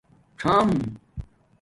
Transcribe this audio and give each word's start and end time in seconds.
څام 0.41 0.67